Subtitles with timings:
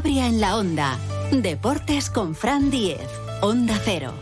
[0.00, 0.98] Cantabria en la Onda.
[1.30, 3.06] Deportes con Fran Diez.
[3.42, 4.14] Onda Cero.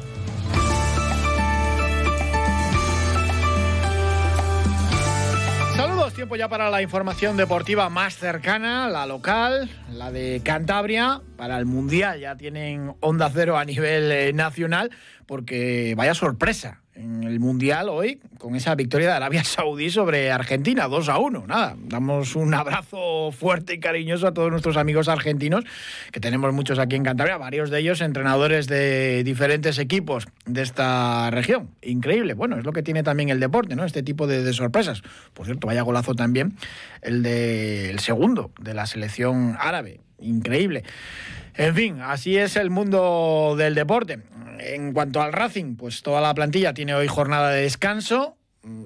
[5.77, 11.22] Saludos, tiempo ya para la información deportiva más cercana, la local, la de Cantabria.
[11.37, 14.90] Para el Mundial ya tienen onda cero a nivel eh, nacional,
[15.26, 20.88] porque vaya sorpresa en el Mundial hoy con esa victoria de Arabia Saudí sobre Argentina,
[20.88, 21.46] 2 a 1.
[21.46, 25.64] Nada, damos un abrazo fuerte y cariñoso a todos nuestros amigos argentinos,
[26.12, 31.30] que tenemos muchos aquí en Cantabria, varios de ellos entrenadores de diferentes equipos de esta
[31.30, 31.70] región.
[31.82, 33.84] Increíble, bueno, es lo que tiene también el deporte, ¿no?
[33.84, 35.02] Este tipo de, sorpresas.
[35.34, 36.56] Por cierto, vaya golazo también
[37.02, 40.01] el del el segundo de la selección árabe.
[40.20, 40.82] Increíble.
[41.58, 44.20] En fin, así es el mundo del deporte.
[44.60, 48.36] En cuanto al Racing, pues toda la plantilla tiene hoy jornada de descanso.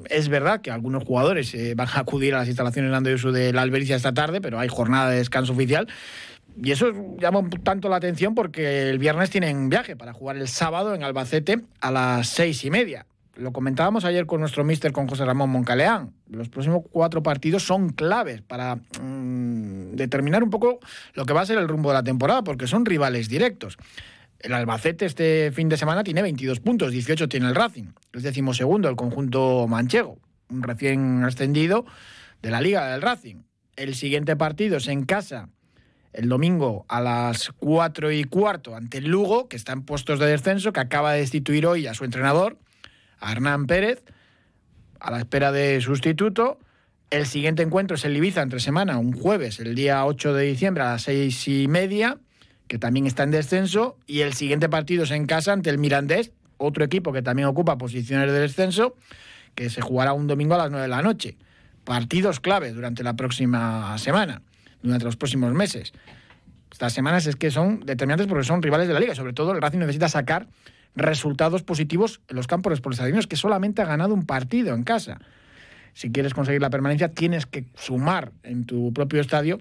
[0.09, 3.95] Es verdad que algunos jugadores eh, van a acudir a las instalaciones de la Albericia
[3.95, 5.87] esta tarde, pero hay jornada de descanso oficial.
[6.63, 10.95] Y eso llama tanto la atención porque el viernes tienen viaje para jugar el sábado
[10.95, 13.05] en Albacete a las seis y media.
[13.35, 16.13] Lo comentábamos ayer con nuestro mister, con José Ramón Moncaleán.
[16.29, 20.81] Los próximos cuatro partidos son claves para mm, determinar un poco
[21.15, 23.79] lo que va a ser el rumbo de la temporada, porque son rivales directos.
[24.39, 27.93] El Albacete este fin de semana tiene 22 puntos, 18 tiene el Racing.
[28.13, 30.19] Es decimosegundo el conjunto manchego,
[30.51, 31.87] un recién ascendido
[32.43, 33.45] de la Liga del Racing.
[33.77, 35.49] El siguiente partido es en casa
[36.13, 40.27] el domingo a las 4 y cuarto ante el Lugo, que está en puestos de
[40.27, 42.59] descenso, que acaba de destituir hoy a su entrenador,
[43.31, 44.03] Hernán Pérez,
[45.01, 46.59] a la espera de sustituto.
[47.11, 50.83] El siguiente encuentro es el Ibiza entre semana, un jueves, el día 8 de diciembre
[50.83, 52.19] a las seis y media
[52.73, 56.33] que también está en descenso, y el siguiente partido es en casa ante el Mirandés,
[56.57, 58.97] otro equipo que también ocupa posiciones de descenso,
[59.55, 61.37] que se jugará un domingo a las 9 de la noche.
[61.85, 64.41] Partidos clave durante la próxima semana,
[64.83, 65.93] durante los próximos meses.
[66.73, 69.61] Estas semanas es que son determinantes porque son rivales de la liga, sobre todo el
[69.61, 70.49] Racing necesita sacar
[70.95, 75.21] resultados positivos en los campos de que solamente ha ganado un partido en casa.
[75.95, 79.61] Si quieres conseguir la permanencia, tienes que sumar en tu propio estadio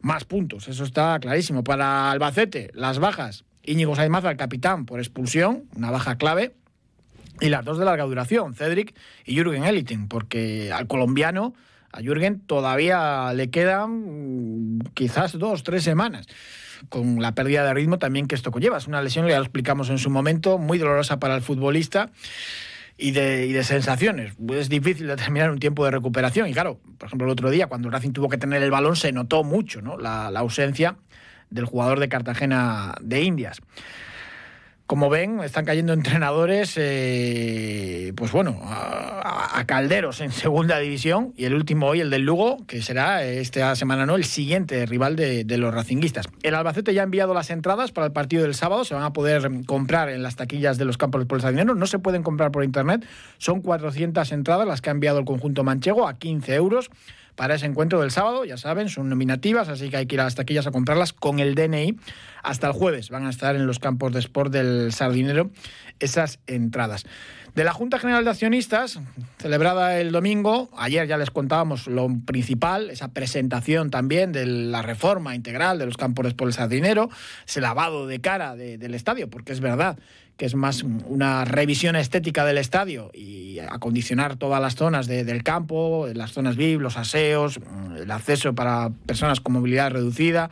[0.00, 0.68] más puntos.
[0.68, 1.64] Eso está clarísimo.
[1.64, 3.44] Para Albacete, las bajas.
[3.64, 6.54] Íñigo Saizmaza, el capitán, por expulsión, una baja clave.
[7.40, 11.54] Y las dos de larga duración, Cedric y Jürgen Eliting, porque al colombiano,
[11.94, 16.26] a Jürgen, todavía le quedan mm, quizás dos, tres semanas
[16.88, 18.76] con la pérdida de ritmo también que esto conlleva.
[18.76, 22.10] Es una lesión, ya lo explicamos en su momento, muy dolorosa para el futbolista
[22.98, 24.34] y de, sensaciones.
[24.52, 26.48] Es difícil determinar un tiempo de recuperación.
[26.48, 29.12] Y claro, por ejemplo, el otro día, cuando Racing tuvo que tener el balón, se
[29.12, 29.96] notó mucho ¿no?
[29.96, 30.96] la ausencia
[31.50, 33.60] del jugador de Cartagena de Indias.
[34.86, 41.54] Como ven, están cayendo entrenadores, eh, pues bueno, a, calderos en segunda división y el
[41.54, 45.72] último hoy, el del Lugo, que será esta semana no, el siguiente rival de, los
[45.72, 46.28] racinguistas.
[46.42, 49.14] El Albacete ya ha enviado las entradas para el partido del sábado, se van a
[49.14, 52.52] poder comprar en las taquillas de los campos por el Sardinero, no se pueden comprar
[52.52, 53.06] por internet,
[53.38, 56.90] son 400 entradas las que ha enviado el conjunto manchego a 15 euros
[57.36, 58.44] para ese encuentro del sábado.
[58.44, 61.40] Ya saben, son nominativas, así que hay que ir a las taquillas a comprarlas con
[61.40, 61.96] el DNI.
[62.42, 65.50] Hasta el jueves van a estar en los campos de sport del Sardinero
[65.98, 67.06] esas entradas.
[67.54, 68.98] De la Junta General de Accionistas,
[69.38, 75.36] celebrada el domingo, ayer ya les contábamos lo principal, esa presentación también de la reforma
[75.36, 77.10] integral de los campos de sport del Sardinero,
[77.46, 79.96] ese lavado de cara del estadio, porque es verdad
[80.36, 86.06] que es más una revisión estética del estadio y acondicionar todas las zonas del campo,
[86.12, 87.60] las zonas VIP, los aseos,
[87.96, 90.50] el acceso para personas con movilidad reducida,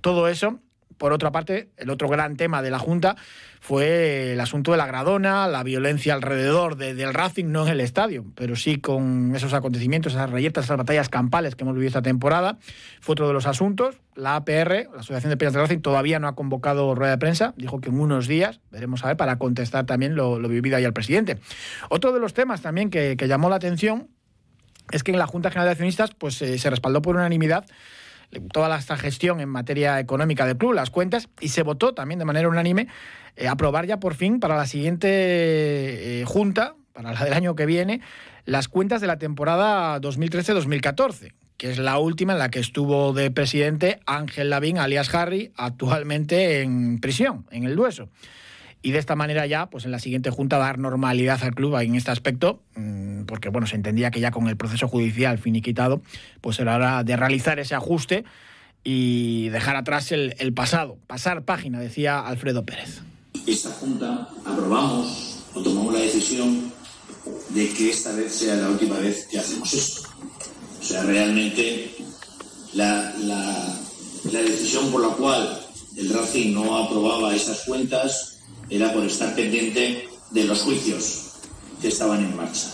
[0.00, 0.60] todo eso.
[0.98, 3.16] Por otra parte, el otro gran tema de la Junta
[3.60, 8.24] fue el asunto de la gradona, la violencia alrededor del Racing, no en el estadio,
[8.34, 12.58] pero sí con esos acontecimientos, esas reyertas, esas batallas campales que hemos vivido esta temporada.
[13.00, 13.96] Fue otro de los asuntos.
[14.14, 17.52] La APR, la Asociación de Peñas del Racing, todavía no ha convocado rueda de prensa.
[17.56, 20.94] Dijo que en unos días, veremos a ver, para contestar también lo, vivido ahí al
[20.94, 21.38] presidente.
[21.90, 24.08] Otro de los temas también que, llamó la atención
[24.92, 27.66] es que en la Junta General de Accionistas pues, eh, se respaldó por unanimidad
[28.52, 32.24] toda esta gestión en materia económica del club, las cuentas, y se votó también de
[32.24, 32.88] manera unánime
[33.36, 35.08] eh, aprobar ya por fin para la siguiente
[36.20, 38.00] eh, junta, para la del año que viene,
[38.44, 43.30] las cuentas de la temporada 2013-2014 que es la última en la que estuvo de
[43.30, 48.10] presidente Ángel Lavín, alias Harry, actualmente en prisión, en el Dueso
[48.82, 51.94] y de esta manera ya, pues en la siguiente junta dar normalidad al club en
[51.94, 56.02] este aspecto, mm, porque bueno, se entendía que ya con el proceso judicial finiquitado,
[56.40, 58.24] pues era hora de realizar ese ajuste
[58.84, 63.02] y dejar atrás el, pasado, pasar página, decía Alfredo Pérez.
[63.46, 66.72] Esta junta aprobamos o tomamos la decisión
[67.50, 70.08] de que esta vez sea la última vez que hacemos esto.
[70.80, 71.90] O sea, realmente
[72.74, 73.12] la
[74.32, 78.35] la decisión por la cual el Racing no aprobaba esas cuentas
[78.70, 81.32] era por estar pendiente de los juicios
[81.80, 82.72] que estaban en marcha.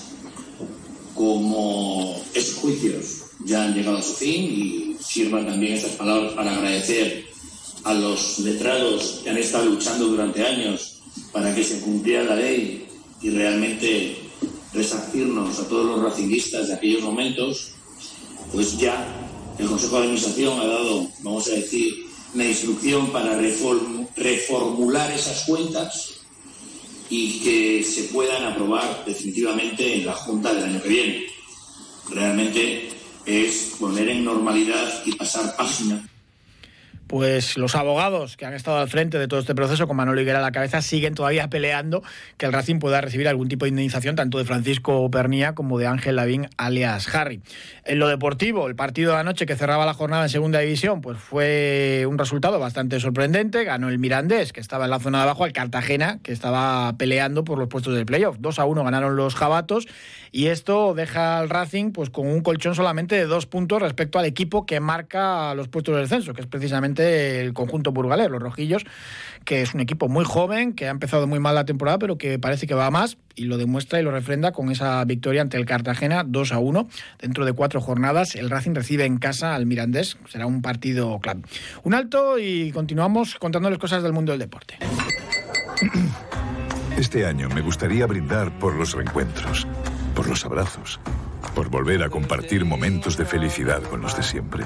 [1.14, 6.54] Como esos juicios ya han llegado a su fin y sirvan también estas palabras para
[6.56, 7.26] agradecer
[7.84, 11.00] a los letrados que han estado luchando durante años
[11.32, 12.86] para que se cumpliera la ley
[13.20, 14.16] y realmente
[14.72, 17.72] resarcirnos a todos los racinguistas de aquellos momentos,
[18.52, 19.06] pues ya
[19.58, 23.38] el Consejo de Administración ha dado, vamos a decir, una instrucción para
[24.16, 26.20] reformular esas cuentas
[27.10, 31.26] y que se puedan aprobar definitivamente en la Junta del año que viene.
[32.08, 32.88] Realmente
[33.26, 36.08] es poner en normalidad y pasar página
[37.12, 40.38] pues los abogados que han estado al frente de todo este proceso, con Manuel Higuera
[40.38, 42.02] a la cabeza, siguen todavía peleando
[42.38, 45.86] que el Racing pueda recibir algún tipo de indemnización, tanto de Francisco Pernía como de
[45.86, 47.42] Ángel Lavín, alias Harry.
[47.84, 51.18] En lo deportivo, el partido de anoche que cerraba la jornada en segunda división, pues
[51.18, 53.62] fue un resultado bastante sorprendente.
[53.64, 57.44] Ganó el Mirandés, que estaba en la zona de abajo, al Cartagena, que estaba peleando
[57.44, 58.36] por los puestos del playoff.
[58.38, 59.86] 2 a 1 ganaron los jabatos
[60.34, 64.24] y esto deja al Racing pues con un colchón solamente de dos puntos respecto al
[64.24, 68.84] equipo que marca los puestos del descenso, que es precisamente el conjunto burgalés, los rojillos,
[69.44, 72.38] que es un equipo muy joven, que ha empezado muy mal la temporada, pero que
[72.38, 75.66] parece que va más y lo demuestra y lo refrenda con esa victoria ante el
[75.66, 76.88] Cartagena 2 a 1.
[77.20, 80.16] Dentro de cuatro jornadas, el Racing recibe en casa al Mirandés.
[80.28, 81.42] Será un partido clave.
[81.82, 84.78] Un alto y continuamos contándoles cosas del mundo del deporte.
[86.96, 89.66] Este año me gustaría brindar por los reencuentros
[90.14, 91.00] por los abrazos,
[91.54, 94.64] por volver a compartir momentos de felicidad con los de siempre,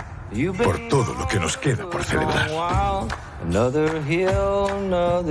[0.62, 2.48] por todo lo que nos queda por celebrar.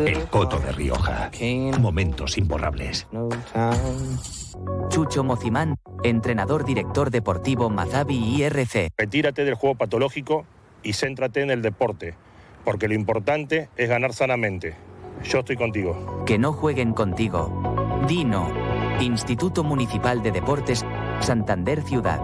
[0.05, 1.31] El Coto de Rioja.
[1.79, 3.07] Momentos imborrables.
[4.89, 8.91] Chucho Mocimán, entrenador director deportivo Mazabi IRC.
[8.97, 10.45] Retírate del juego patológico
[10.83, 12.15] y céntrate en el deporte,
[12.63, 14.75] porque lo importante es ganar sanamente.
[15.23, 16.23] Yo estoy contigo.
[16.25, 18.03] Que no jueguen contigo.
[18.07, 18.49] Dino.
[18.99, 20.85] Instituto Municipal de Deportes,
[21.21, 22.19] Santander Ciudad.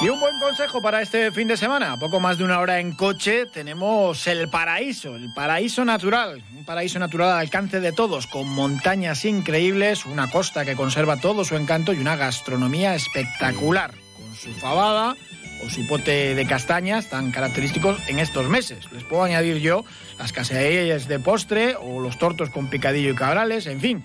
[0.00, 1.98] Y un buen consejo para este fin de semana.
[1.98, 6.44] poco más de una hora en coche tenemos el paraíso, el paraíso natural.
[6.56, 11.44] Un paraíso natural al alcance de todos, con montañas increíbles, una costa que conserva todo
[11.44, 13.90] su encanto y una gastronomía espectacular.
[14.16, 15.16] Con su fabada,
[15.64, 18.90] o su pote de castañas tan característicos en estos meses.
[18.92, 19.84] Les puedo añadir yo
[20.18, 24.04] las caseillas de postre o los tortos con picadillo y cabrales, en fin.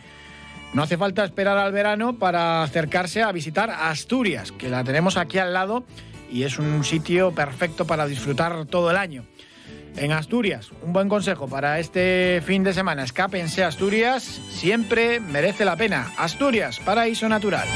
[0.73, 5.37] No hace falta esperar al verano para acercarse a visitar Asturias, que la tenemos aquí
[5.37, 5.83] al lado
[6.31, 9.23] y es un sitio perfecto para disfrutar todo el año.
[9.95, 13.03] En Asturias, un buen consejo para este fin de semana.
[13.03, 16.11] Escápense a Asturias, siempre merece la pena.
[16.17, 17.67] Asturias, paraíso natural.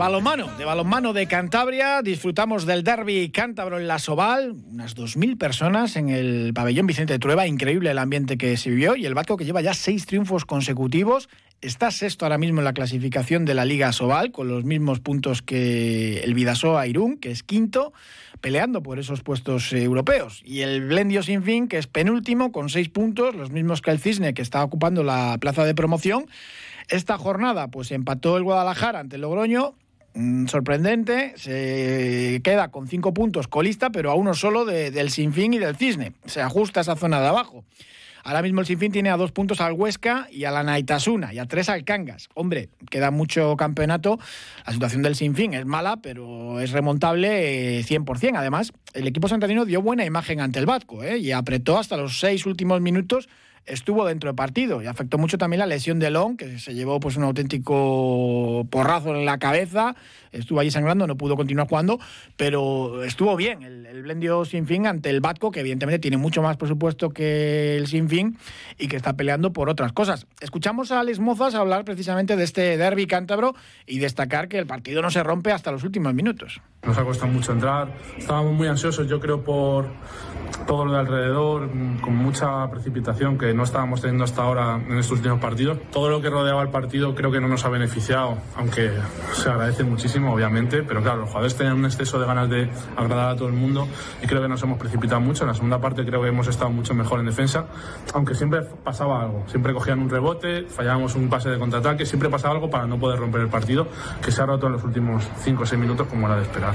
[0.00, 2.00] Balonmano, de balonmano de Cantabria.
[2.00, 4.52] Disfrutamos del derby cántabro en la Soval.
[4.70, 7.46] Unas 2.000 personas en el pabellón Vicente de Trueba.
[7.46, 8.96] Increíble el ambiente que se vivió.
[8.96, 11.28] Y el Vasco que lleva ya seis triunfos consecutivos.
[11.60, 15.42] Está sexto ahora mismo en la clasificación de la Liga Sobal, con los mismos puntos
[15.42, 17.92] que el Vidasoa Irún, que es quinto,
[18.40, 20.40] peleando por esos puestos europeos.
[20.46, 24.32] Y el Blendio Sinfín, que es penúltimo, con seis puntos, los mismos que el Cisne,
[24.32, 26.24] que está ocupando la plaza de promoción.
[26.88, 29.74] Esta jornada, pues empató el Guadalajara ante el Logroño
[30.46, 35.76] sorprendente, se queda con cinco puntos colista, pero a uno solo del Sinfín y del
[35.76, 36.12] Cisne.
[36.26, 37.64] Se ajusta esa zona de abajo.
[38.22, 41.38] Ahora mismo el Sinfín tiene a dos puntos al Huesca y a la Naitasuna y
[41.38, 42.28] a tres al Cangas.
[42.34, 44.18] Hombre, queda mucho campeonato.
[44.66, 48.24] La situación del Sinfín es mala, pero es remontable 100%.
[48.24, 51.18] Eh, Además, el equipo santandino dio buena imagen ante el Batco ¿eh?
[51.18, 53.28] y apretó hasta los seis últimos minutos
[53.66, 57.00] estuvo dentro del partido y afectó mucho también la lesión de Long, que se llevó
[57.00, 59.94] pues un auténtico porrazo en la cabeza,
[60.32, 61.98] estuvo allí sangrando, no pudo continuar jugando,
[62.36, 66.56] pero estuvo bien el, el Blendio Sinfín ante el Batco, que evidentemente tiene mucho más
[66.56, 68.38] presupuesto que el Sinfín
[68.78, 70.26] y que está peleando por otras cosas.
[70.40, 73.54] Escuchamos a Alex Mozas hablar precisamente de este derby cántabro
[73.86, 76.60] y destacar que el partido no se rompe hasta los últimos minutos.
[76.82, 79.86] Nos ha costado mucho entrar, estábamos muy ansiosos, yo creo, por
[80.66, 85.18] todo lo de alrededor, con mucha precipitación que no estábamos teniendo hasta ahora en estos
[85.18, 85.78] últimos partidos.
[85.90, 88.90] Todo lo que rodeaba el partido creo que no nos ha beneficiado, aunque
[89.34, 93.30] se agradece muchísimo, obviamente, pero claro, los jugadores tenían un exceso de ganas de agradar
[93.30, 93.88] a todo el mundo
[94.22, 95.44] y creo que nos hemos precipitado mucho.
[95.44, 97.66] En la segunda parte creo que hemos estado mucho mejor en defensa,
[98.14, 102.54] aunque siempre pasaba algo, siempre cogían un rebote, fallábamos un pase de contraataque, siempre pasaba
[102.54, 103.88] algo para no poder romper el partido,
[104.22, 106.74] que se ha roto en los últimos 5 o 6 minutos como era de esperar.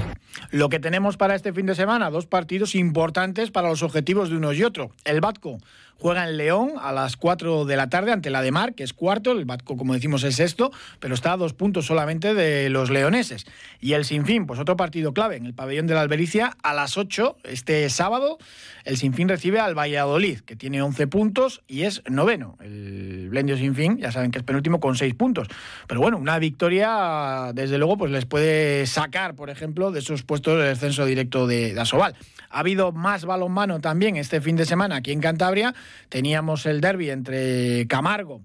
[0.50, 4.36] Lo que tenemos para este fin de semana, dos partidos importantes para los objetivos de
[4.36, 4.90] unos y otros.
[5.04, 5.58] El Batco
[5.98, 8.92] juega en León a las 4 de la tarde ante la de Mar, que es
[8.92, 12.90] cuarto, el Batco, como decimos, es sexto, pero está a dos puntos solamente de los
[12.90, 13.46] leoneses.
[13.80, 16.96] Y el Sinfín, pues otro partido clave en el pabellón de la Albericia a las
[16.96, 18.38] 8 este sábado.
[18.84, 22.56] El Sinfín recibe al Valladolid, que tiene 11 puntos y es noveno.
[22.60, 25.48] El Blendio Sinfín, ya saben que es penúltimo con 6 puntos.
[25.86, 30.58] Pero bueno, una victoria, desde luego, pues les puede sacar, por ejemplo, de esos puestos
[30.58, 32.14] de descenso directo de, de Asobal.
[32.50, 35.74] Ha habido más balonmano también este fin de semana aquí en Cantabria.
[36.08, 38.42] Teníamos el derby entre Camargo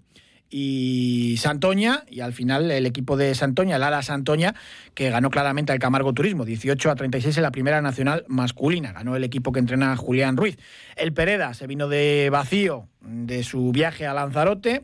[0.52, 4.54] y Santoña, y al final el equipo de Santoña, el Ala Santoña,
[4.94, 8.92] que ganó claramente al Camargo Turismo, 18 a 36 en la primera nacional masculina.
[8.92, 10.58] Ganó el equipo que entrena Julián Ruiz.
[10.98, 14.84] El Pereda se vino de vacío de su viaje a Lanzarote.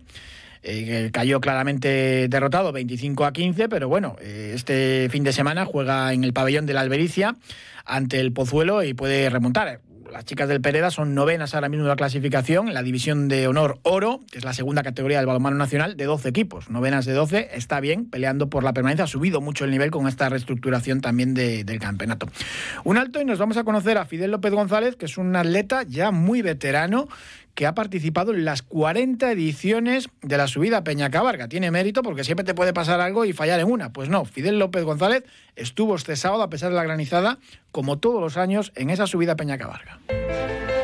[0.64, 6.14] Eh, cayó claramente derrotado 25 a 15, pero bueno, eh, este fin de semana juega
[6.14, 7.36] en el pabellón de la Albericia
[7.86, 9.82] ante el Pozuelo y puede remontar.
[10.18, 13.48] Las chicas del Pereda son novenas ahora mismo de la clasificación en la división de
[13.48, 16.72] honor oro, que es la segunda categoría del balonmano nacional, de 12 equipos.
[16.72, 19.04] Novenas de 12, está bien, peleando por la permanencia.
[19.04, 22.26] Ha subido mucho el nivel con esta reestructuración también de, del campeonato.
[22.84, 25.84] Un alto y nos vamos a conocer a Fidel López González, que es un atleta
[25.84, 27.08] ya muy veterano
[27.58, 31.48] que ha participado en las 40 ediciones de la subida Peña Cabarga.
[31.48, 33.92] Tiene mérito porque siempre te puede pasar algo y fallar en una.
[33.92, 35.24] Pues no, Fidel López González
[35.56, 37.40] estuvo este sábado, a pesar de la granizada,
[37.72, 40.00] como todos los años, en esa subida Peña Cabarga.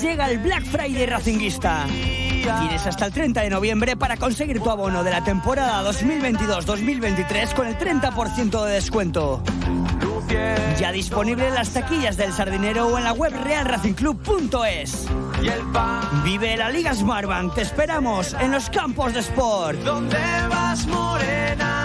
[0.00, 1.86] Llega el Black Friday Racinguista.
[1.86, 7.66] Tienes hasta el 30 de noviembre para conseguir tu abono de la temporada 2022-2023 con
[7.66, 9.42] el 30% de descuento.
[10.78, 15.06] Ya disponible en las taquillas del Sardinero o en la web realracingclub.es.
[16.24, 17.54] Vive la Liga Smartbank.
[17.54, 19.78] Te esperamos en los campos de sport.
[19.80, 20.16] ¿Dónde
[20.48, 21.76] vas, morena?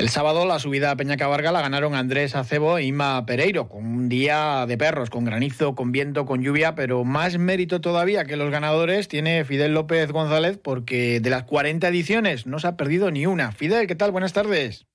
[0.00, 4.08] El sábado la subida a Peñacabarga la ganaron Andrés Acebo e Ima Pereiro, con un
[4.08, 8.50] día de perros, con granizo, con viento, con lluvia, pero más mérito todavía que los
[8.50, 13.26] ganadores tiene Fidel López González, porque de las 40 ediciones no se ha perdido ni
[13.26, 13.52] una.
[13.52, 14.10] Fidel, ¿qué tal?
[14.10, 14.86] Buenas tardes.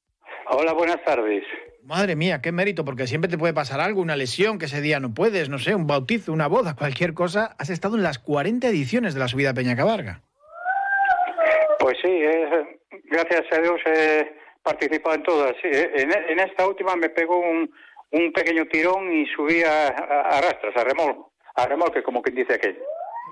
[0.49, 1.43] Hola, buenas tardes.
[1.85, 4.99] Madre mía, qué mérito, porque siempre te puede pasar algo, una lesión, que ese día
[4.99, 7.55] no puedes, no sé, un bautizo, una boda, cualquier cosa.
[7.59, 10.21] Has estado en las 40 ediciones de la subida a Peñacabarga.
[11.77, 15.53] Pues sí, eh, gracias a Dios he participado en todas.
[15.63, 17.71] En, esta última me pegó un,
[18.09, 21.21] un pequeño tirón y subí a, a, rastras, a remolque,
[21.55, 22.81] a remolque, como quien dice aquello.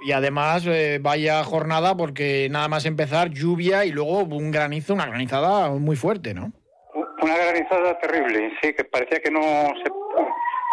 [0.06, 5.08] Y además, eh, vaya jornada, porque nada más empezar, lluvia y luego un granizo, una
[5.08, 6.52] granizada muy fuerte, ¿no?
[7.24, 9.90] Una granizada terrible, sí, que parecía que no se,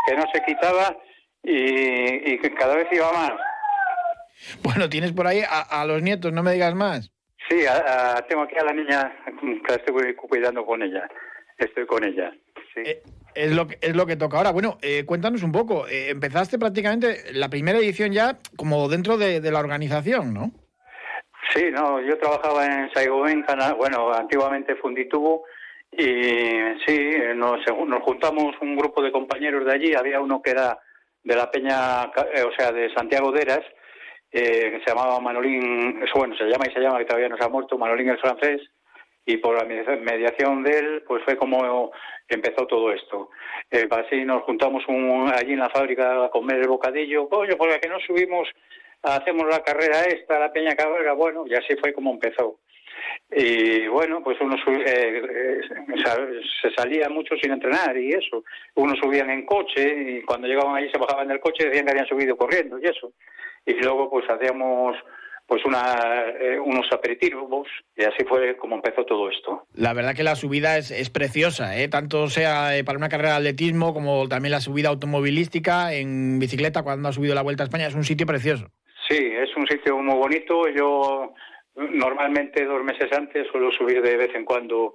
[0.06, 0.96] que no se quitaba
[1.44, 3.32] y, que cada vez iba más.
[4.64, 7.12] Bueno, tienes por ahí a, los nietos, no me digas más.
[7.48, 7.62] Sí,
[8.28, 11.08] tengo aquí a la niña que la estoy cuidando con ella.
[11.56, 12.32] Estoy con ella.
[12.74, 12.80] Sí.
[12.84, 13.02] Eh,
[13.34, 14.50] es, lo que, es lo que toca ahora.
[14.50, 15.86] Bueno, eh, cuéntanos un poco.
[15.86, 20.50] Eh, empezaste prácticamente la primera edición ya como dentro de, de la organización, ¿no?
[21.54, 23.44] Sí, no, yo trabajaba en Saigoben,
[23.76, 25.44] bueno, antiguamente Funditubo,
[25.92, 30.78] y sí, nos, nos juntamos un grupo de compañeros de allí, había uno que era
[31.22, 32.04] de la Peña,
[32.34, 33.64] eh, o sea, de Santiago de Eras,
[34.32, 37.44] eh, que se llamaba Manolín, bueno, se llama y se llama, que todavía no se
[37.44, 38.62] ha muerto, Manolín el francés,
[39.26, 41.92] y por la mediación de él, pues fue como
[42.28, 43.30] empezó todo esto.
[43.70, 47.80] Eh, así nos juntamos un, allí en la fábrica a comer el bocadillo, coño, porque
[47.80, 48.48] que no subimos,
[49.02, 52.60] hacemos la carrera esta, la Peña Cabrera, bueno, y así fue como empezó.
[53.32, 55.60] Y bueno, pues uno eh, eh,
[56.62, 58.42] se salía mucho sin entrenar y eso.
[58.74, 61.92] Unos subían en coche y cuando llegaban allí se bajaban del coche y decían que
[61.92, 63.12] habían subido corriendo y eso.
[63.66, 64.96] Y luego pues hacíamos
[65.46, 65.80] pues una,
[66.40, 69.64] eh, unos aperitivos y así fue como empezó todo esto.
[69.74, 71.88] La verdad que la subida es, es preciosa, ¿eh?
[71.88, 77.08] tanto sea para una carrera de atletismo como también la subida automovilística en bicicleta cuando
[77.08, 78.70] ha subido la Vuelta a España, es un sitio precioso.
[79.08, 80.68] Sí, es un sitio muy bonito.
[80.68, 81.34] Yo
[81.92, 84.94] normalmente dos meses antes, suelo subir de vez en cuando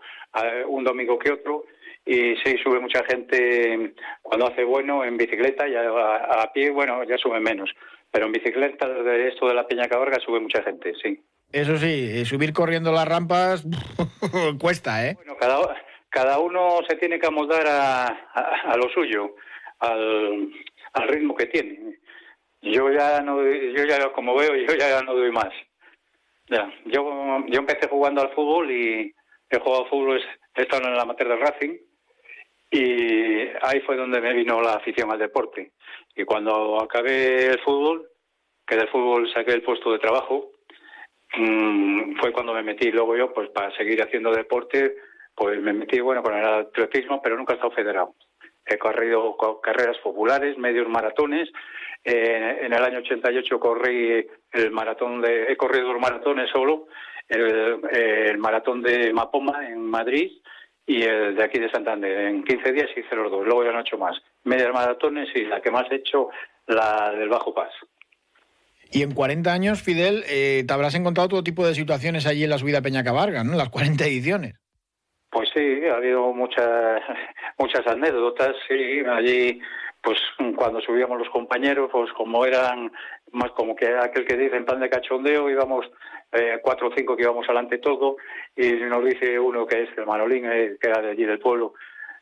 [0.68, 1.66] un domingo que otro
[2.06, 7.18] y sí, sube mucha gente cuando hace bueno en bicicleta y a, pie, bueno, ya
[7.18, 7.72] sube menos.
[8.12, 11.20] Pero en bicicleta, de esto de la Peña Cabarga, sube mucha gente, sí.
[11.52, 13.66] Eso sí, subir corriendo las rampas
[14.60, 15.16] cuesta, ¿eh?
[15.16, 15.76] Bueno, cada,
[16.10, 19.36] cada uno se tiene que amoldar a, a, lo suyo,
[19.80, 20.52] al,
[20.94, 21.98] al, ritmo que tiene.
[22.62, 25.54] Yo ya no, yo ya como veo, yo ya no doy más.
[26.48, 29.14] Ya, yo, yo empecé jugando al fútbol y
[29.50, 30.22] he jugado fútbol,
[30.56, 31.78] he estado en el amateur del Racing
[32.70, 35.72] y ahí fue donde me vino la afición al deporte.
[36.16, 38.08] Y cuando acabé el fútbol,
[38.66, 40.52] que del fútbol saqué el puesto de trabajo,
[41.38, 44.96] mmm, fue cuando me metí luego yo, pues para seguir haciendo deporte,
[45.36, 48.16] pues me metí, bueno, con el atletismo, pero nunca he estado federado.
[48.66, 51.50] He corrido carreras populares, medios maratones.
[52.04, 56.88] Eh, en el año 88 corrí el maratón de, he corrido dos maratones solo,
[57.28, 60.32] el, el maratón de Mapoma en Madrid
[60.86, 62.28] y el de aquí de Santander.
[62.28, 64.18] En 15 días hice los dos, luego ya no he hecho más.
[64.44, 66.30] Medias maratones y la que más he hecho,
[66.68, 67.72] la del Bajo Paz.
[68.92, 72.52] Y en 40 años, Fidel, eh, te habrás encontrado todo tipo de situaciones allí en
[72.52, 73.56] la subida Peña Cabarga, ¿no?
[73.56, 74.54] Las 40 ediciones.
[75.36, 77.02] Pues sí, ha habido muchas
[77.58, 79.60] muchas anécdotas, sí, allí
[80.02, 80.18] pues
[80.56, 82.90] cuando subíamos los compañeros, pues como eran
[83.34, 85.92] más como que aquel que dice en plan de cachondeo, íbamos
[86.32, 88.16] eh, cuatro o cinco que íbamos adelante todo,
[88.56, 91.74] y nos dice uno que es el Manolín, eh, que era de allí del pueblo,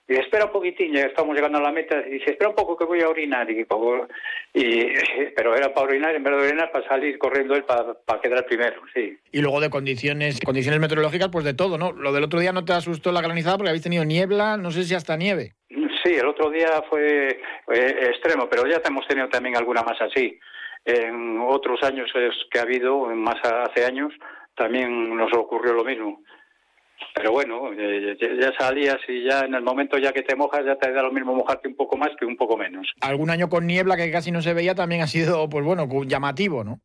[0.07, 2.77] y espera un poquitín, ya estamos llegando a la meta, y dice, espera un poco
[2.77, 3.65] que voy a orinar, y,
[4.53, 4.93] y
[5.35, 8.45] pero era para orinar, en vez de orinar, para salir corriendo él para, para quedar
[8.45, 9.17] primero, sí.
[9.31, 11.93] Y luego de condiciones, condiciones meteorológicas, pues de todo, ¿no?
[11.93, 14.83] Lo del otro día no te asustó la granizada porque habéis tenido niebla, no sé
[14.83, 15.53] si hasta nieve.
[16.03, 17.29] Sí, el otro día fue
[17.73, 20.37] eh, extremo, pero ya hemos tenido también alguna más así.
[20.83, 22.11] En otros años
[22.51, 24.11] que ha habido, más hace años,
[24.55, 26.21] también nos ocurrió lo mismo.
[27.13, 30.75] Pero bueno, eh, ya salías y ya en el momento ya que te mojas ya
[30.75, 32.91] te da lo mismo mojarte un poco más que un poco menos.
[33.01, 36.63] Algún año con niebla que casi no se veía también ha sido, pues bueno, llamativo,
[36.63, 36.79] ¿no?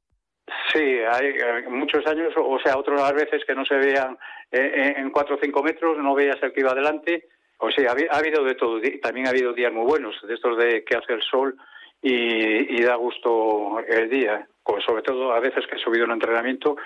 [0.72, 4.18] Sí, hay eh, muchos años, o sea, otras veces que no se veían
[4.50, 7.26] en cuatro o cinco metros, no veías el que iba adelante
[7.58, 8.80] o sea, ha, habido de todo.
[9.02, 11.56] También ha habido días muy buenos, de estos de que hace el sol
[12.00, 14.46] y, da gusto el día.
[14.86, 16.76] Sobre todo a veces que he subido un entrenamiento,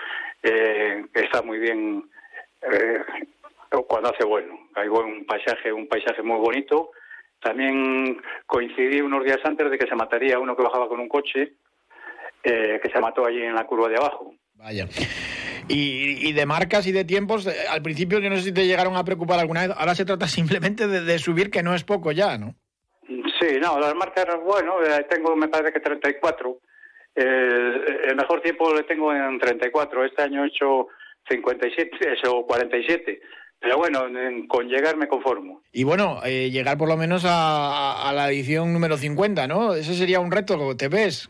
[0.41, 2.09] eh, está muy bien
[2.61, 3.01] eh,
[3.81, 4.57] cuando hace bueno.
[4.75, 6.91] Hay un paisaje, un paisaje muy bonito.
[7.41, 11.53] También coincidí unos días antes de que se mataría uno que bajaba con un coche,
[12.43, 14.33] eh, que se mató allí en la curva de abajo.
[14.55, 14.87] Vaya.
[15.67, 18.95] Y, de marcas y de tiempos, eh, al principio yo no sé si te llegaron
[18.95, 22.37] a preocupar alguna vez, ahora se trata simplemente de, subir, que no es poco ya,
[22.37, 22.55] ¿no?
[23.07, 26.59] Sí, no, las marcas, bueno, eh, tengo me parece que 34.
[27.15, 30.05] El, el mejor tiempo le tengo en 34.
[30.05, 30.87] Este año he hecho
[31.29, 33.21] 57, eso 47.
[33.63, 34.01] Pero bueno,
[34.49, 35.61] con llegar me conformo.
[35.71, 39.73] Y bueno, eh, llegar por lo menos a, a, la edición número 50, ¿no?
[39.73, 41.29] Ese sería un reto, ¿te ves?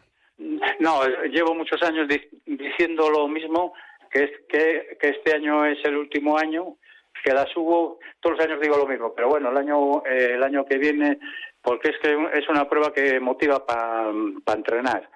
[0.80, 2.08] No, llevo muchos años
[2.48, 3.74] diciendo lo mismo
[4.12, 6.78] que, es, que, que este año es el último año,
[7.24, 10.42] que la subo, todos los años digo lo mismo, pero bueno, el año, eh, el
[10.42, 11.20] año que viene,
[11.62, 14.10] porque es que es una prueba que motiva para
[14.56, 15.08] entrenar,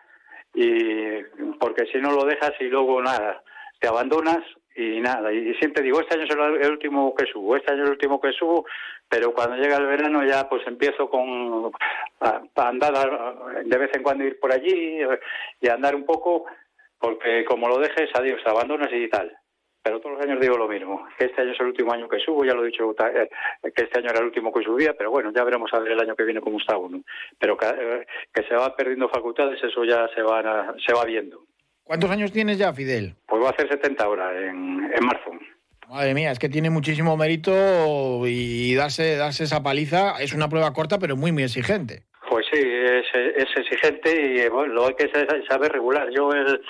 [0.54, 1.24] y
[1.60, 3.42] porque si no lo dejas y luego nada,
[3.80, 4.38] te abandonas
[4.78, 7.88] y nada, y siempre digo, este año es el último que subo, este año es
[7.88, 8.66] el último que subo,
[9.10, 11.72] pero cuando llega el verano ya pues empiezo con
[12.56, 12.94] andar
[13.66, 15.00] de vez en cuando ir por allí
[15.62, 16.46] y andar un poco
[17.00, 19.36] porque como lo dejes, adiós, abandonas y tal.
[19.84, 22.20] Pero todos los años digo lo mismo, que este año es el último año que
[22.20, 23.30] subo, ya lo he dicho, eh,
[23.74, 26.02] que este año era el último que subía, pero bueno, ya veremos a ver el
[26.02, 27.04] año que viene cómo está uno.
[27.40, 31.47] Pero eh, que, se va perdiendo facultades, eso ya se va, se va viendo.
[31.88, 33.16] ¿Cuántos años tienes ya, Fidel?
[33.28, 35.32] Pues va a hacer 70 ahora, en, en marzo.
[35.90, 40.74] Madre mía, es que tiene muchísimo mérito y darse, darse esa paliza es una prueba
[40.74, 42.04] corta, pero muy, muy exigente.
[42.30, 45.10] Pues sí, es, exigente y bueno, lo hay que
[45.48, 46.10] saber regular.
[46.10, 46.62] Yo el,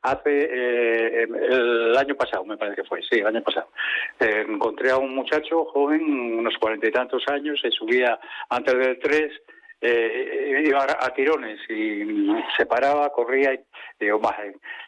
[0.00, 3.68] hace eh, el año pasado, me parece que fue, sí, el año pasado,
[4.20, 6.00] eh, encontré a un muchacho joven,
[6.38, 9.32] unos cuarenta y tantos años, se subía antes del tres,
[9.84, 13.60] eh, iba a, tirones y se paraba, corría y,
[13.98, 14.20] digo,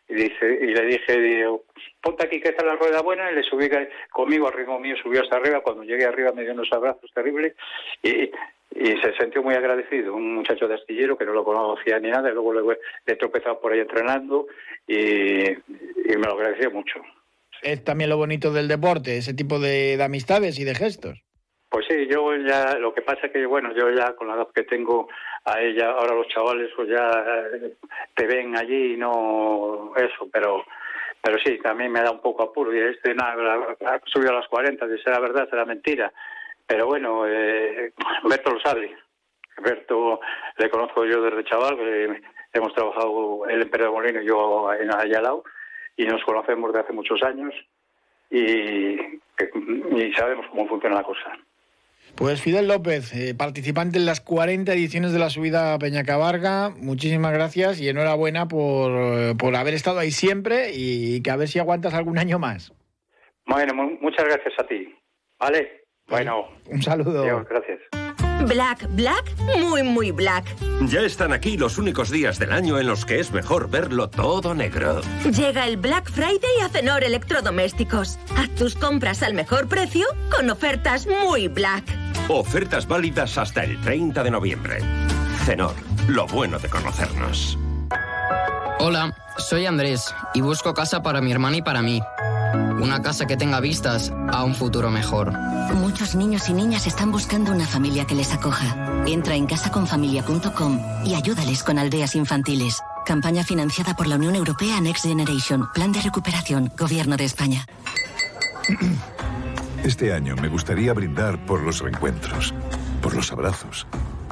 [0.08, 1.64] y, dice, y le dije, digo,
[2.00, 3.68] ponte aquí que está la rueda buena y le subí
[4.10, 7.54] conmigo al ritmo mío, subió hasta arriba, cuando llegué arriba me dio unos abrazos terribles
[8.02, 8.30] y,
[8.76, 12.32] se sintió muy agradecido, un muchacho de astillero que no lo conocía ni nada, y
[12.32, 14.46] luego le, he tropezado por ahí entrenando
[14.86, 17.00] y, me lo agradeció mucho.
[17.62, 21.22] Es también lo bonito del deporte, ese tipo de, amistades y de gestos.
[21.74, 24.46] Pues sí, yo ya, lo que pasa es que, bueno, yo ya con la edad
[24.54, 25.08] que tengo
[25.44, 27.24] a ella, ahora los chavales pues ya
[28.14, 30.64] te ven allí y no eso, pero
[31.20, 32.72] pero sí, también me da un poco apuro.
[32.72, 36.12] Y este nada, ha subido a las 40, si será verdad, será mentira.
[36.64, 38.96] Pero bueno, eh, Berto lo sabe.
[39.60, 40.20] Berto
[40.58, 45.42] le conozco yo desde chaval, eh, hemos trabajado el Emperador Molino y yo en Ayalao,
[45.96, 47.52] y nos conocemos de hace muchos años
[48.30, 51.36] y, y sabemos cómo funciona la cosa.
[52.16, 57.80] Pues Fidel López, eh, participante en las 40 ediciones de la subida Peñacabarga, muchísimas gracias
[57.80, 62.18] y enhorabuena por, por haber estado ahí siempre y que a ver si aguantas algún
[62.18, 62.72] año más.
[63.46, 64.94] Bueno, muchas gracias a ti.
[65.38, 65.84] ¿Vale?
[66.08, 66.48] Bueno.
[66.70, 67.44] Un saludo.
[67.48, 67.80] gracias.
[68.46, 69.24] Black, black,
[69.58, 70.44] muy, muy black.
[70.86, 74.54] Ya están aquí los únicos días del año en los que es mejor verlo todo
[74.54, 75.00] negro.
[75.24, 78.18] Llega el Black Friday a Cenor Electrodomésticos.
[78.36, 82.03] Haz tus compras al mejor precio con ofertas muy black.
[82.28, 84.78] Ofertas válidas hasta el 30 de noviembre.
[85.44, 85.74] Cenor,
[86.08, 87.58] lo bueno de conocernos.
[88.78, 92.00] Hola, soy Andrés y busco casa para mi hermana y para mí.
[92.80, 95.32] Una casa que tenga vistas a un futuro mejor.
[95.74, 99.04] Muchos niños y niñas están buscando una familia que les acoja.
[99.06, 102.80] Entra en casaconfamilia.com y ayúdales con aldeas infantiles.
[103.04, 105.68] Campaña financiada por la Unión Europea Next Generation.
[105.74, 106.72] Plan de recuperación.
[106.78, 107.66] Gobierno de España.
[109.84, 112.54] Este año me gustaría brindar por los reencuentros,
[113.02, 113.86] por los abrazos,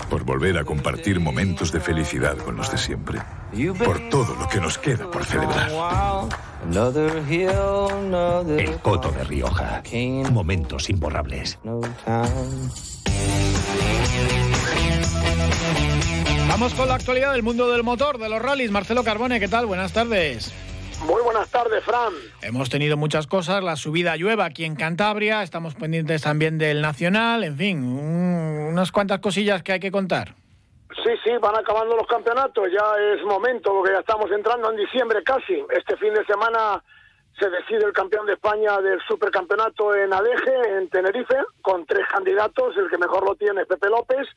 [0.08, 3.18] por volver a compartir momentos de felicidad con los de siempre,
[3.84, 5.70] por todo lo que nos queda por celebrar.
[8.48, 9.82] El Coto de Rioja.
[10.32, 11.58] Momentos imborrables.
[16.48, 18.70] Vamos con la actualidad del mundo del motor, de los rallies.
[18.70, 19.66] Marcelo Carbone, ¿qué tal?
[19.66, 20.50] Buenas tardes.
[21.06, 22.12] Muy buenas tardes, Fran.
[22.42, 27.42] Hemos tenido muchas cosas, la subida llueva aquí en Cantabria, estamos pendientes también del Nacional,
[27.42, 30.34] en fin, unas cuantas cosillas que hay que contar.
[31.02, 35.22] Sí, sí, van acabando los campeonatos, ya es momento, porque ya estamos entrando en diciembre
[35.24, 35.64] casi.
[35.70, 36.82] Este fin de semana
[37.38, 42.76] se decide el campeón de España del supercampeonato en Adeje, en Tenerife, con tres candidatos,
[42.76, 44.28] el que mejor lo tiene es Pepe López,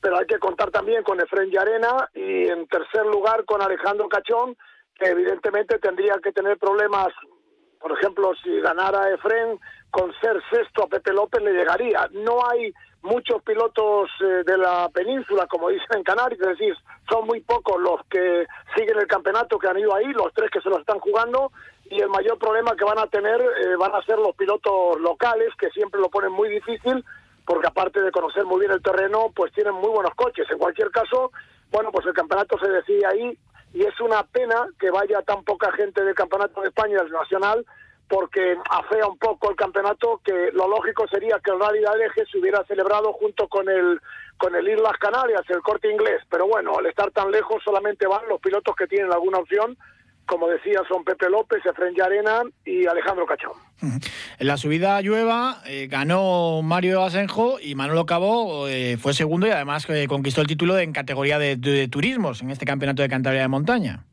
[0.00, 4.56] pero hay que contar también con Efren Yarena y en tercer lugar con Alejandro Cachón,
[5.00, 7.08] evidentemente tendría que tener problemas,
[7.80, 9.58] por ejemplo, si ganara Efren,
[9.90, 12.08] con ser sexto a Pepe López le llegaría.
[12.12, 16.74] No hay muchos pilotos eh, de la península, como dicen en Canarias, es decir,
[17.10, 20.60] son muy pocos los que siguen el campeonato que han ido ahí, los tres que
[20.60, 21.52] se lo están jugando,
[21.90, 25.48] y el mayor problema que van a tener eh, van a ser los pilotos locales,
[25.58, 27.04] que siempre lo ponen muy difícil,
[27.44, 30.46] porque aparte de conocer muy bien el terreno, pues tienen muy buenos coches.
[30.50, 31.32] En cualquier caso,
[31.70, 33.38] bueno, pues el campeonato se decide ahí,
[33.72, 37.64] y es una pena que vaya tan poca gente del campeonato de España del Nacional,
[38.08, 42.26] porque afea un poco el campeonato, que lo lógico sería que el Rally de Aleje
[42.30, 44.00] se hubiera celebrado junto con el
[44.36, 48.28] con el Islas Canarias, el corte inglés, pero bueno, al estar tan lejos solamente van
[48.28, 49.78] los pilotos que tienen alguna opción,
[50.26, 53.52] como decía, son Pepe López, Efren Arena y Alejandro Cachón.
[54.38, 59.50] En la subida llueva eh, ganó Mario Asenjo y Manolo Cabo eh, fue segundo y
[59.50, 63.42] además eh, conquistó el título en categoría de, de turismos en este campeonato de Cantabria
[63.42, 64.04] de montaña.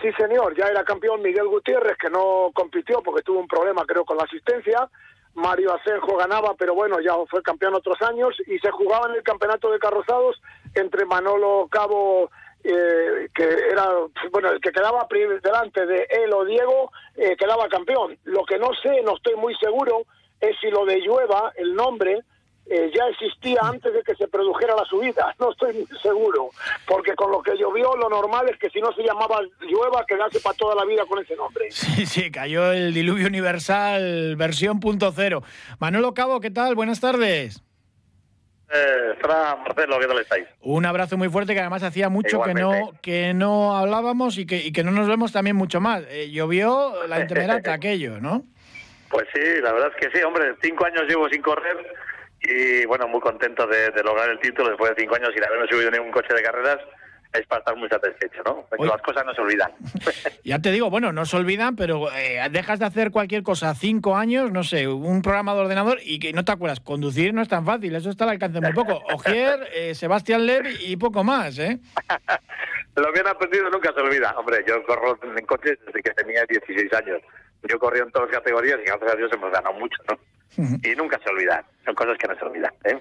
[0.00, 4.04] Sí, señor, ya era campeón Miguel Gutiérrez, que no compitió porque tuvo un problema, creo,
[4.04, 4.88] con la asistencia.
[5.34, 9.22] Mario Asenjo ganaba, pero bueno, ya fue campeón otros años y se jugaba en el
[9.22, 10.40] campeonato de carrozados
[10.74, 12.30] entre Manolo Cabo,
[12.70, 13.88] eh, que era,
[14.30, 15.06] bueno, el que quedaba
[15.42, 18.16] delante de él o Diego, eh, quedaba campeón.
[18.24, 20.04] Lo que no sé, no estoy muy seguro,
[20.40, 22.22] es si lo de Llueva, el nombre,
[22.66, 26.50] eh, ya existía antes de que se produjera la subida, no estoy seguro,
[26.86, 30.38] porque con lo que llovió lo normal es que si no se llamaba llueva quedase
[30.40, 31.68] para toda la vida con ese nombre.
[31.80, 35.42] Sí, sí, cayó el diluvio universal versión punto cero.
[35.80, 36.74] Manolo Cabo, ¿qué tal?
[36.74, 37.62] Buenas tardes.
[38.72, 40.46] Eh, Fran, Marcelo, ¿qué tal estáis?
[40.60, 44.58] Un abrazo muy fuerte que además hacía mucho que no, que no hablábamos y que,
[44.58, 46.04] y que no nos vemos también mucho más.
[46.08, 48.44] Eh, llovió la intemerata aquello, ¿no?
[49.08, 51.76] Pues sí, la verdad es que sí, hombre, cinco años llevo sin correr
[52.42, 55.90] y bueno, muy contento de, lograr el título después de cinco años sin haberme subido
[55.90, 56.78] ningún coche de carreras.
[57.32, 58.66] Es para estar muy satisfecho, ¿no?
[58.84, 59.70] las cosas no se olvidan.
[60.44, 64.16] ya te digo, bueno, no se olvidan, pero eh, dejas de hacer cualquier cosa cinco
[64.16, 66.80] años, no sé, un programa de ordenador y que no te acuerdas.
[66.80, 69.00] Conducir no es tan fácil, eso está al alcance muy poco.
[69.14, 71.78] Ogier, eh, Sebastián Lev y poco más, ¿eh?
[72.96, 74.34] Lo que han aprendido nunca se olvida.
[74.36, 77.20] Hombre, yo corro en coches desde que tenía 16 años.
[77.62, 80.18] Yo corrí en todas las categorías y gracias a Dios hemos ganado mucho, ¿no?
[80.56, 81.64] y nunca se olvidan.
[81.84, 82.72] Son cosas que no se olvidan.
[82.84, 83.00] ¿eh?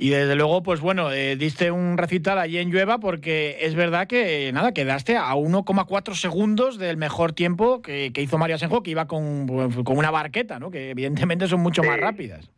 [0.00, 4.06] Y desde luego, pues bueno, eh, diste un recital allí en Llueva porque es verdad
[4.06, 9.08] que, nada, quedaste a 1,4 segundos del mejor tiempo que, hizo Mario Asenjo, que iba
[9.08, 9.48] con,
[9.84, 10.70] con, una barqueta, ¿no?
[10.70, 12.48] Que evidentemente son mucho más rápidas.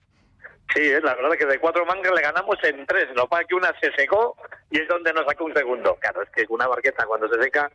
[0.74, 3.08] Sí, es la verdad que de cuatro mangas le ganamos en tres.
[3.16, 4.36] Lo que que una se secó
[4.70, 5.96] y es donde nos sacó un segundo.
[5.98, 7.70] Claro, es que una barqueta cuando se seca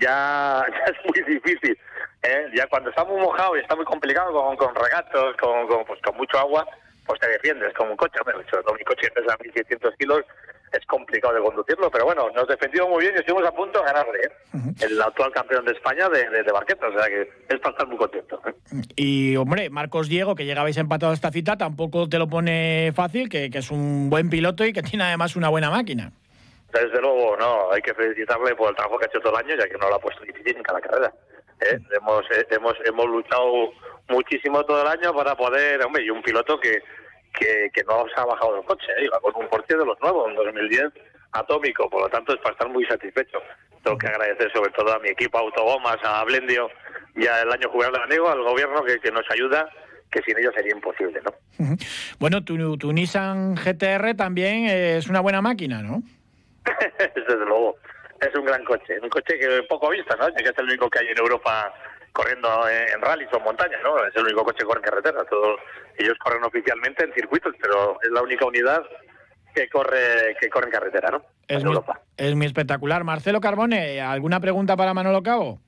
[0.00, 1.78] ya, ya es muy difícil.
[2.24, 2.46] ¿eh?
[2.52, 6.00] Ya cuando está muy mojado y está muy complicado con, con regatos, con, con, pues,
[6.02, 6.66] con mucho agua,
[7.06, 8.18] pues te defiendes como un coche.
[8.20, 10.22] Hombre, sobre mi coche pesa 1.600 kilos,
[10.72, 13.84] es complicado de conducirlo, pero bueno, nos defendimos muy bien y estuvimos a punto de
[13.84, 14.18] ganarle.
[14.24, 14.74] ¿eh?
[14.82, 17.86] El actual campeón de España de, de, de Barqueta, o sea que es para estar
[17.86, 18.40] muy contento.
[18.46, 18.54] ¿eh?
[18.96, 23.28] Y hombre, Marcos Diego, que llegabais empatado a esta cita, tampoco te lo pone fácil,
[23.28, 26.10] que, que es un buen piloto y que tiene además una buena máquina.
[26.72, 29.56] Desde luego, no, hay que felicitarle por el trabajo que ha hecho todo el año,
[29.56, 31.12] ya que no lo ha puesto difícil en cada carrera.
[31.60, 31.78] ¿eh?
[31.96, 33.70] Hemos, eh, hemos, hemos luchado
[34.08, 36.82] muchísimo todo el año para poder, hombre, y un piloto que,
[37.38, 39.04] que, que no se ha bajado del coche, ¿eh?
[39.04, 40.92] iba con un Porsche de los nuevos, en 2010,
[41.32, 43.38] atómico, por lo tanto es para estar muy satisfecho.
[43.82, 46.70] Tengo que agradecer sobre todo a mi equipo Autogomas, a Blendio
[47.16, 49.68] y al año de Amigo, al gobierno que, que nos ayuda,
[50.10, 51.76] que sin ellos sería imposible, ¿no?
[52.18, 56.02] Bueno, tu, tu Nissan GTR también es una buena máquina, ¿no?
[56.98, 57.76] Desde luego,
[58.20, 60.26] es un gran coche, un coche que poco visto, ¿no?
[60.34, 61.72] Que es el único que hay en Europa
[62.14, 64.02] corriendo en, en rallies o en montañas, ¿no?
[64.06, 65.24] Es el único coche que corre en carretera.
[65.24, 65.60] Todos
[65.98, 68.82] ellos corren oficialmente en circuitos, pero es la única unidad
[69.54, 71.18] que corre que corre en carretera, ¿no?
[71.48, 72.00] Es en muy, Europa.
[72.16, 73.04] es muy espectacular.
[73.04, 75.58] Marcelo Carbone, ¿alguna pregunta para Manolo Cabo?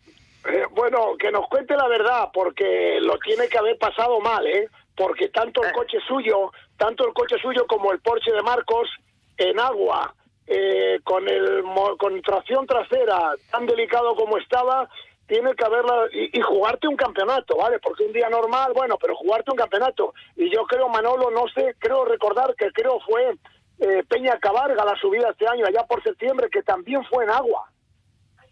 [0.48, 4.68] Eh, bueno, que nos cuente la verdad, porque lo tiene que haber pasado mal, ¿eh?
[4.96, 8.88] Porque tanto el coche suyo, tanto el coche suyo como el Porsche de Marcos
[9.36, 10.14] en agua,
[10.46, 14.88] eh, con el mo- con tracción trasera tan delicado como estaba,
[15.26, 17.78] tiene que haberla y, y jugarte un campeonato, ¿vale?
[17.80, 20.14] Porque un día normal, bueno, pero jugarte un campeonato.
[20.36, 23.36] Y yo creo, Manolo, no sé, creo recordar que creo fue
[23.78, 27.68] eh, Peña Cabarga la subida este año, allá por septiembre, que también fue en agua.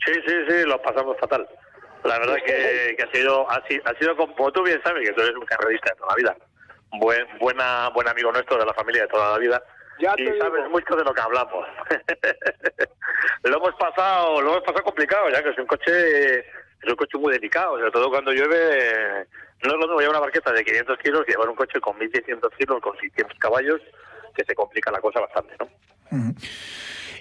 [0.04, 1.48] Sí, sí, sí, lo pasamos fatal.
[2.04, 5.14] La verdad que, que ha sido, ha sido, ha sido como tú bien sabes, que
[5.14, 6.37] tú eres un carrerista de toda la vida.
[7.00, 9.62] Buen, buena, buen amigo nuestro de la familia de toda la vida.
[9.98, 10.04] y
[10.38, 11.66] sabes mucho de lo que hablamos.
[13.44, 16.44] lo hemos pasado, lo hemos pasado complicado, ya que es un coche,
[16.84, 19.26] es un coche muy delicado, sobre todo cuando llueve.
[19.62, 21.98] No es lo mismo llevar una barqueta de 500 kilos que llevar un coche con
[21.98, 23.80] 1600 kilos, con 600 caballos,
[24.34, 25.68] que se complica la cosa bastante, ¿no?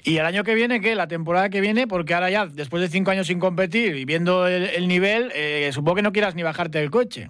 [0.04, 0.96] ¿Y el año que viene qué?
[0.96, 4.48] La temporada que viene, porque ahora ya, después de cinco años sin competir y viendo
[4.48, 7.30] el, el nivel, eh, supongo que no quieras ni bajarte del coche.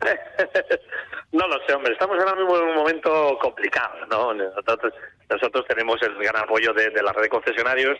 [1.34, 1.92] No lo sé, hombre.
[1.92, 4.32] Estamos ahora mismo en un momento complicado, ¿no?
[4.32, 4.94] Nosotros,
[5.28, 7.98] nosotros tenemos el gran apoyo de, de la red de concesionarios,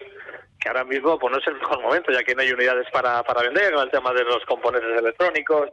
[0.60, 3.22] que ahora mismo pues no es el mejor momento, ya que no hay unidades para,
[3.22, 5.70] para vender, el tema de los componentes electrónicos.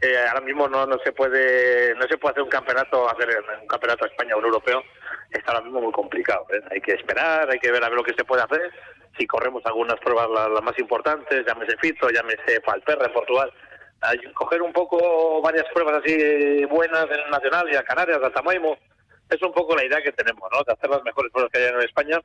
[0.00, 3.28] Eh, ahora mismo no, no se puede no se puede hacer un campeonato, hacer
[3.60, 4.82] un campeonato a España o un europeo.
[5.30, 6.46] Está ahora mismo muy complicado.
[6.52, 6.60] ¿eh?
[6.70, 8.72] Hay que esperar, hay que ver a ver lo que se puede hacer.
[9.18, 13.52] Si corremos algunas pruebas las, las más importantes, llámese Fito, llámese Palperra en Portugal,
[14.34, 18.76] coger un poco varias pruebas así buenas en el Nacional y a Canarias, a Tamaimo.
[19.30, 20.62] Es un poco la idea que tenemos, ¿no?
[20.64, 22.20] De hacer las mejores pruebas que hay en España,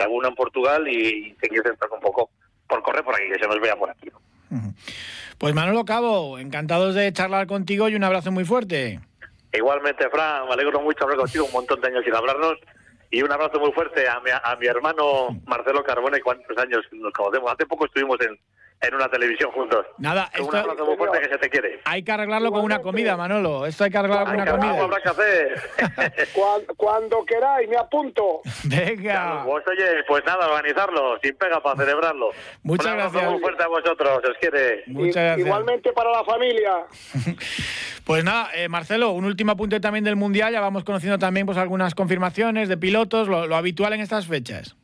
[0.00, 2.30] alguna en Portugal y, y seguir centrando un poco
[2.66, 4.08] por correr por aquí, que se nos vea por aquí.
[5.38, 9.00] Pues Manolo Cabo, encantados de charlar contigo y un abrazo muy fuerte.
[9.52, 12.58] Igualmente, Fran, me alegro mucho hablar contigo, un montón de años sin hablarnos.
[13.10, 17.12] Y un abrazo muy fuerte a mi, a mi hermano Marcelo Carbone, cuántos años nos
[17.12, 17.52] conocemos.
[17.52, 18.38] Hace poco estuvimos en,
[18.82, 19.84] en una televisión juntos.
[19.98, 21.80] Nada, Un esto abrazo muy fuerte que se te quiere.
[21.84, 23.66] hay que arreglarlo con una comida, Manolo.
[23.66, 24.82] Esto hay que arreglarlo con una comida.
[24.82, 25.62] habrá que hacer.
[26.34, 28.40] Cuando, cuando queráis, me apunto.
[28.64, 29.42] Venga.
[29.44, 32.30] Pues oye, pues nada, organizarlo, sin pega para celebrarlo.
[32.62, 33.32] Muchas Un abrazo gracias.
[33.32, 34.84] muy fuerte a vosotros, os quiere.
[34.86, 35.46] Muchas gracias.
[35.46, 36.72] Igualmente para la familia.
[38.04, 40.52] Pues nada, eh, Marcelo, un último apunte también del Mundial.
[40.52, 44.74] Ya vamos conociendo también pues algunas confirmaciones de pilotos, lo, lo habitual en estas fechas.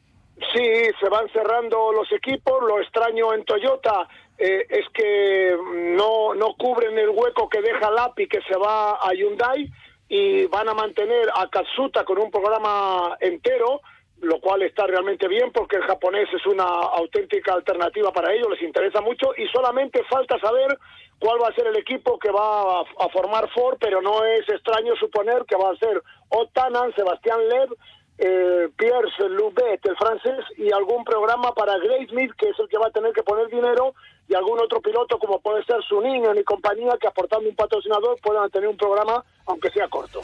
[0.52, 2.62] Sí, se van cerrando los equipos.
[2.62, 4.06] Lo extraño en Toyota
[4.38, 5.56] eh, es que
[5.96, 9.70] no, no cubren el hueco que deja Lapi, que se va a Hyundai,
[10.08, 13.80] y van a mantener a Katsuta con un programa entero,
[14.20, 18.62] lo cual está realmente bien porque el japonés es una auténtica alternativa para ellos, les
[18.62, 20.78] interesa mucho, y solamente falta saber
[21.18, 24.48] cuál va a ser el equipo que va a, a formar Ford, pero no es
[24.48, 27.70] extraño suponer que va a ser Otanan, Sebastián Lev,
[28.18, 32.78] eh, Pierre Loubet, el francés, y algún programa para Grace Smith, que es el que
[32.78, 33.94] va a tener que poner dinero,
[34.28, 38.18] y algún otro piloto, como puede ser su niño y compañía, que aportando un patrocinador
[38.22, 40.20] puedan tener un programa, aunque sea corto.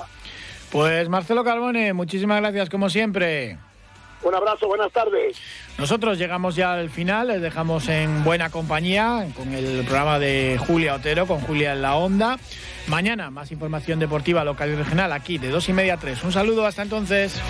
[0.71, 3.59] Pues Marcelo Carbone, muchísimas gracias como siempre.
[4.23, 5.37] Un abrazo, buenas tardes.
[5.79, 10.95] Nosotros llegamos ya al final, les dejamos en buena compañía con el programa de Julia
[10.95, 12.39] Otero, con Julia en la Onda.
[12.87, 16.23] Mañana más información deportiva local y regional aquí de dos y media a tres.
[16.23, 17.41] Un saludo, hasta entonces.